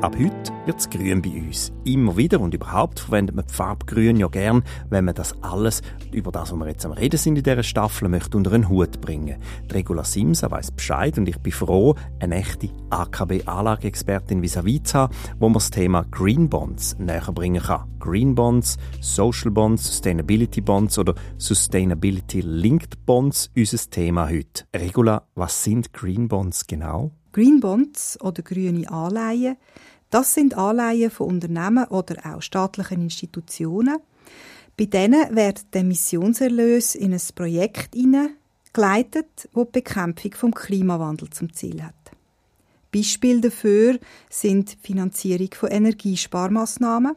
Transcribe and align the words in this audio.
Ab 0.00 0.16
heute 0.18 0.50
wird 0.64 0.78
es 0.78 0.88
grün 0.88 1.20
bei 1.20 1.28
uns. 1.28 1.72
Immer 1.84 2.16
wieder 2.16 2.40
und 2.40 2.54
überhaupt 2.54 3.00
verwendet 3.00 3.36
man 3.36 3.44
die 3.46 3.52
Farbe 3.52 3.84
grün 3.84 4.16
ja 4.16 4.28
gern, 4.28 4.64
wenn 4.88 5.04
man 5.04 5.14
das 5.14 5.34
alles, 5.42 5.82
über 6.10 6.32
das, 6.32 6.50
was 6.50 6.58
wir 6.58 6.68
jetzt 6.68 6.86
am 6.86 6.92
Reden 6.92 7.18
sind 7.18 7.36
in 7.36 7.44
dieser 7.44 7.62
Staffel, 7.62 8.08
möchte 8.08 8.38
unter 8.38 8.52
einen 8.52 8.70
Hut 8.70 9.02
bringen. 9.02 9.36
Die 9.68 9.74
Regula 9.74 10.02
Simsa 10.04 10.50
weiss 10.50 10.70
Bescheid 10.70 11.18
und 11.18 11.28
ich 11.28 11.36
bin 11.40 11.52
froh, 11.52 11.96
eine 12.18 12.36
echte 12.36 12.70
AKB-Anlageexpertin 12.88 14.40
vis-à-vis 14.40 14.84
zu 14.84 14.98
haben, 15.00 15.14
wo 15.38 15.50
man 15.50 15.54
das 15.54 15.68
Thema 15.68 16.06
Green 16.10 16.48
Bonds 16.48 16.96
näher 16.98 17.30
bringen 17.34 17.62
kann. 17.62 17.84
Green 17.98 18.34
Bonds, 18.34 18.78
Social 19.02 19.50
Bonds, 19.50 19.84
Sustainability 19.84 20.62
Bonds 20.62 20.98
oder 20.98 21.14
Sustainability 21.36 22.40
Linked 22.40 23.04
Bonds, 23.04 23.50
unser 23.54 23.90
Thema 23.90 24.30
heute. 24.30 24.64
Regula, 24.74 25.24
was 25.34 25.62
sind 25.62 25.92
Green 25.92 26.26
Bonds 26.26 26.66
genau? 26.66 27.19
Green 27.32 27.60
Bonds 27.60 28.18
oder 28.20 28.42
grüne 28.42 28.90
Anleihen 28.90 29.56
das 30.10 30.34
sind 30.34 30.54
Anleihen 30.54 31.10
von 31.10 31.28
Unternehmen 31.28 31.84
oder 31.86 32.16
auch 32.26 32.42
staatlichen 32.42 33.02
Institutionen. 33.02 33.98
Bei 34.76 34.86
denen 34.86 35.36
wird 35.36 35.72
der 35.72 35.84
Missionserlös 35.84 36.96
in 36.96 37.12
ein 37.12 37.20
Projekt 37.34 37.94
hineingeleitet, 37.94 39.28
das 39.36 39.66
die 39.66 39.72
Bekämpfung 39.72 40.34
vom 40.34 40.54
Klimawandel 40.54 41.30
zum 41.30 41.52
Ziel 41.52 41.82
hat. 41.82 41.94
Beispiele 42.92 43.40
dafür 43.40 43.98
sind 44.28 44.72
die 44.72 44.86
Finanzierung 44.86 45.50
von 45.54 45.70
Energiesparmaßnahmen 45.70 47.14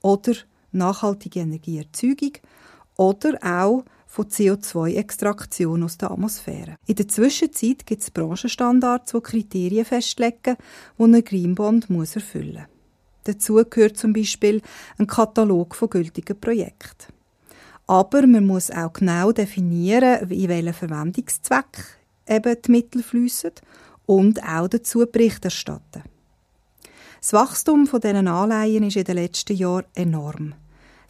oder 0.00 0.32
nachhaltige 0.72 1.40
Energieerzeugung 1.40 2.32
oder 2.96 3.38
auch 3.40 3.84
von 4.12 4.26
CO2-Extraktion 4.26 5.82
aus 5.82 5.96
der 5.96 6.10
Atmosphäre. 6.10 6.76
In 6.86 6.96
der 6.96 7.08
Zwischenzeit 7.08 7.86
gibt 7.86 8.02
es 8.02 8.10
Branchenstandards, 8.10 9.12
die 9.12 9.20
Kriterien 9.22 9.86
festlegen, 9.86 10.58
die 10.98 11.02
ein 11.02 11.24
Greenbond 11.24 11.88
muss 11.88 12.14
erfüllen 12.14 12.56
muss. 12.56 12.66
Dazu 13.24 13.64
gehört 13.70 13.96
zum 13.96 14.12
Beispiel 14.12 14.60
ein 14.98 15.06
Katalog 15.06 15.74
von 15.74 15.88
gültigen 15.88 16.38
Projekten. 16.38 17.10
Aber 17.86 18.26
man 18.26 18.46
muss 18.46 18.70
auch 18.70 18.92
genau 18.92 19.32
definieren, 19.32 20.28
in 20.28 20.48
welchen 20.48 20.74
Verwendungszweck 20.74 21.98
eben 22.28 22.56
die 22.66 22.70
Mittel 22.70 23.02
fließen 23.02 23.52
und 24.04 24.42
auch 24.42 24.68
dazu 24.68 25.06
Bericht 25.10 25.42
erstatten. 25.46 26.02
Das 27.22 27.32
Wachstum 27.32 27.86
von 27.86 28.02
diesen 28.02 28.28
Anleihen 28.28 28.82
ist 28.82 28.96
in 28.96 29.04
den 29.04 29.16
letzten 29.16 29.56
Jahren 29.56 29.86
enorm. 29.94 30.54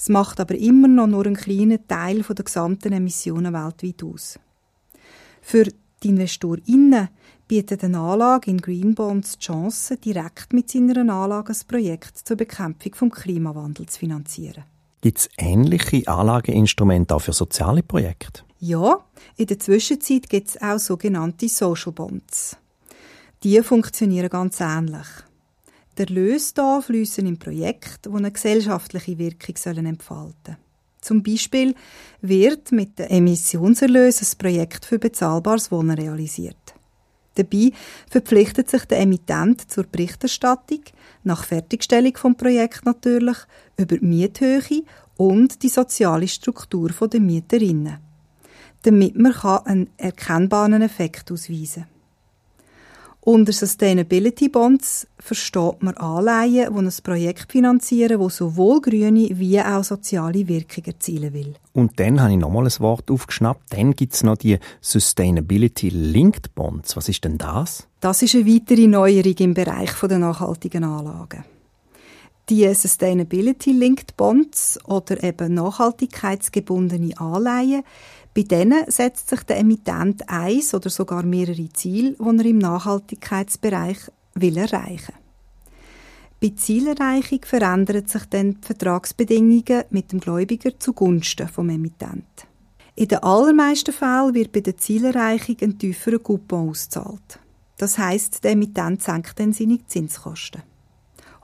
Es 0.03 0.09
macht 0.09 0.41
aber 0.41 0.57
immer 0.57 0.89
noch 0.89 1.07
nur 1.07 1.27
einen 1.27 1.37
kleinen 1.37 1.87
Teil 1.87 2.23
der 2.23 2.45
gesamten 2.45 2.93
Emissionen 2.93 3.53
weltweit 3.53 4.03
aus. 4.03 4.37
Für 5.41 5.69
die 6.03 6.09
InvestorInnen 6.09 7.09
bietet 7.47 7.85
eine 7.85 8.01
Anlage 8.01 8.51
in 8.51 8.61
Green 8.61 8.97
Bonds 8.97 9.39
die 9.39 9.45
Chance, 9.45 9.99
direkt 9.99 10.53
mit 10.53 10.69
seiner 10.73 10.99
Anlage 10.99 11.53
ein 11.53 11.69
Projekt 11.69 12.19
zur 12.19 12.37
Bekämpfung 12.37 13.11
des 13.11 13.21
Klimawandels 13.21 13.93
zu 13.93 14.01
finanzieren. 14.01 14.65
Gibt 15.03 15.19
es 15.19 15.29
ähnliche 15.39 16.09
Anlageinstrumente 16.09 17.15
auch 17.15 17.21
für 17.21 17.33
soziale 17.33 17.85
Projekte? 17.85 18.43
Ja, 18.59 19.05
in 19.37 19.47
der 19.47 19.61
Zwischenzeit 19.61 20.29
gibt 20.29 20.49
es 20.49 20.61
auch 20.61 20.81
sogenannte 20.81 21.49
Social 21.49 21.93
Bonds. 21.93 22.57
Die 23.45 23.63
funktionieren 23.63 24.31
ganz 24.31 24.59
ähnlich. 24.59 25.07
Der 25.99 26.09
Erlöse 26.09 26.55
da 26.55 26.81
fließen 26.81 27.27
in 27.27 27.39
Projekte, 27.39 28.11
eine 28.11 28.33
gesellschaftliche 28.33 29.19
Wirkung 29.19 29.57
sollen 29.57 29.85
entfalten 29.85 30.57
Zum 31.03 31.23
Beispiel 31.23 31.75
wird 32.23 32.73
mit 32.73 32.99
dem 32.99 33.09
Emissionserlös 33.09 34.23
ein 34.23 34.39
Projekt 34.39 34.87
für 34.87 34.99
bezahlbares 34.99 35.71
Wohnen 35.71 35.99
realisiert. 35.99 36.57
Dabei 37.35 37.73
verpflichtet 38.11 38.71
sich 38.71 38.85
der 38.87 39.01
Emittent 39.01 39.71
zur 39.71 39.85
Berichterstattung, 39.85 40.81
nach 41.25 41.45
Fertigstellung 41.45 42.13
des 42.13 42.37
Projekts 42.37 42.85
natürlich, 42.85 43.39
über 43.77 43.97
die 43.97 44.05
Miethöhe 44.05 44.85
und 45.17 45.63
die 45.63 45.69
soziale 45.69 46.29
Struktur 46.29 46.91
der 46.91 47.21
Mieterinnen, 47.21 47.99
damit 48.83 49.17
man 49.17 49.33
einen 49.65 49.91
erkennbaren 49.99 50.83
Effekt 50.83 51.31
ausweisen 51.31 51.85
kann. 51.85 51.92
Unter 53.25 53.53
Sustainability 53.53 54.49
Bonds 54.49 55.07
versteht 55.17 55.81
man 55.81 55.97
Anleihen, 55.97 56.75
die 56.75 56.79
ein 56.79 56.93
Projekt 57.05 57.53
finanzieren, 57.53 58.21
das 58.21 58.39
sowohl 58.39 58.81
grüne 58.81 59.29
wie 59.35 59.61
auch 59.61 59.85
soziale 59.85 60.49
Wirkung 60.49 60.85
erzielen 60.87 61.33
will. 61.33 61.55
Und 61.73 62.01
dann 62.01 62.21
habe 62.21 62.33
ich 62.33 62.39
nochmal 62.39 62.65
ein 62.65 62.81
Wort 62.81 63.13
aufgeschnappt. 63.13 63.75
Dann 63.75 63.93
gibt 63.93 64.15
es 64.15 64.25
noch 64.25 64.39
die 64.39 64.59
Sustainability 64.81 65.91
Linked 65.91 66.53
Bonds. 66.57 66.97
Was 66.97 67.09
ist 67.09 67.23
denn 67.23 67.39
das? 67.39 67.87
Das 68.01 68.23
ist 68.23 68.35
eine 68.35 68.45
weitere 68.45 68.89
Neuerung 68.89 69.37
im 69.39 69.55
Bereich 69.55 69.93
der 70.01 70.19
nachhaltigen 70.19 70.83
Anlagen. 70.83 71.45
Die 72.49 72.75
Sustainability 72.75 73.71
Linked 73.71 74.17
Bonds 74.17 74.81
oder 74.85 75.23
eben 75.23 75.55
nachhaltigkeitsgebundene 75.55 77.17
Anleihen 77.21 77.85
bei 78.35 78.43
denen 78.43 78.91
setzt 78.91 79.29
sich 79.29 79.43
der 79.43 79.59
Emittent 79.59 80.29
eins 80.29 80.75
oder 80.75 80.89
sogar 80.89 81.23
mehrere 81.23 81.69
Ziele, 81.73 82.17
die 82.19 82.39
er 82.39 82.45
im 82.47 82.59
Nachhaltigkeitsbereich 82.59 83.99
will 84.35 84.57
erreichen 84.57 85.15
Bei 86.41 86.49
Zielerreichung 86.57 87.41
verändern 87.45 88.07
sich 88.07 88.25
dann 88.27 88.55
die 88.55 88.67
Vertragsbedingungen 88.67 89.85
mit 89.91 90.13
dem 90.13 90.21
Gläubiger 90.21 90.79
zugunsten 90.79 91.47
vom 91.47 91.69
Emittent. 91.69 92.47
In 92.95 93.09
den 93.09 93.19
allermeisten 93.19 93.93
Fällen 93.93 94.35
wird 94.35 94.53
bei 94.53 94.61
der 94.61 94.79
Zielerreichung 94.79 95.57
ein 95.61 95.79
tieferer 95.79 96.19
Coupon 96.19 96.71
ausgezahlt. 96.71 97.39
Das 97.77 97.99
heißt, 97.99 98.45
der 98.45 98.53
Emittent 98.53 99.03
senkt 99.03 99.39
dann 99.41 99.53
seine 99.53 99.85
Zinskosten. 99.87 100.63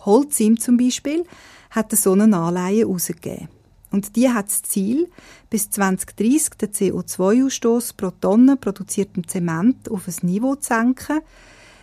Holzim 0.04 0.58
zum 0.58 0.76
Beispiel 0.76 1.24
hat 1.70 1.92
so 1.92 2.12
eine 2.12 2.34
Anleihe 2.36 2.80
herausgegeben. 2.80 3.48
Und 3.90 4.16
die 4.16 4.28
hat 4.28 4.46
das 4.46 4.62
Ziel, 4.62 5.08
bis 5.48 5.70
2030 5.70 6.50
den 6.60 6.70
CO2-Ausstoß 6.70 7.96
pro 7.96 8.10
Tonne 8.10 8.56
produziertem 8.56 9.26
Zement 9.26 9.90
auf 9.90 10.08
ein 10.08 10.26
Niveau 10.26 10.56
zu 10.56 10.68
senken, 10.68 11.20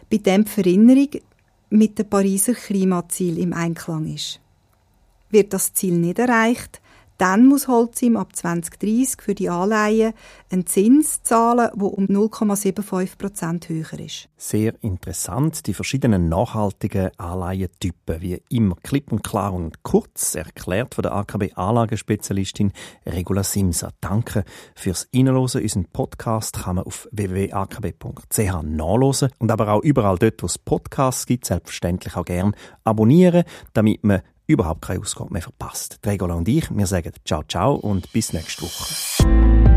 bei 0.09 0.17
dem 0.17 0.45
die 0.45 0.51
Verinnerung 0.51 1.09
mit 1.69 1.97
dem 1.97 2.09
Pariser 2.09 2.53
Klimaziel 2.53 3.39
im 3.39 3.53
Einklang 3.53 4.13
ist. 4.13 4.39
Wird 5.31 5.53
das 5.53 5.73
Ziel 5.73 5.97
nicht 5.97 6.19
erreicht, 6.19 6.79
dann 7.18 7.48
muss 7.48 7.68
Holcim 7.68 8.18
ab 8.18 8.36
2030 8.36 9.22
für 9.22 9.36
die 9.36 9.50
Anleihen 9.50 10.14
einen 10.52 10.66
Zins 10.66 11.24
zahlen, 11.24 11.70
der 11.74 11.88
um 11.88 12.06
0,75 12.06 13.18
Prozent 13.18 13.70
höher 13.70 14.00
ist. 14.00 14.30
Sehr 14.38 14.74
interessant, 14.81 15.66
die 15.68 15.74
verschiedenen 15.74 16.30
nachhaltigen 16.30 17.12
Anleihentypen, 17.18 18.22
wie 18.22 18.42
immer 18.50 18.76
klipp 18.84 19.12
und 19.12 19.24
klar 19.24 19.53
und 19.53 19.84
kurz 19.84 20.36
erklärt 20.36 20.96
von 20.96 21.03
der 21.03 21.14
AKB 21.14 21.53
Anlagenspezialistin 21.56 22.74
Regula 23.06 23.44
Simsa. 23.44 23.92
Danke 24.02 24.44
fürs 24.76 25.08
Einlosen. 25.14 25.62
Unseren 25.62 25.86
Podcast 25.86 26.64
kann 26.64 26.76
man 26.76 26.86
auf 26.86 27.08
www.akb.ch 27.12 28.64
nachlesen 28.64 29.30
und 29.40 29.52
aber 29.52 29.70
auch 29.70 29.84
überall 29.84 30.18
dort, 30.18 30.42
wo 30.44 30.47
es 30.47 30.58
Podcasts 30.58 31.26
gibt, 31.26 31.46
selbstverständlich 31.46 32.16
auch 32.16 32.26
gern 32.26 32.56
abonnieren, 32.84 33.44
damit 33.74 34.03
man 34.03 34.22
überhaupt 34.47 34.81
keine 34.81 35.01
Ausgabe 35.01 35.33
mehr 35.33 35.41
verpasst. 35.41 36.00
Regola 36.06 36.35
und 36.35 36.47
ich, 36.47 36.69
wir 36.75 36.88
sagen 36.88 37.11
ciao 37.25 37.44
ciao 37.44 37.75
und 37.75 38.11
bis 38.13 38.33
nächste 38.33 38.63
Woche. 38.63 39.75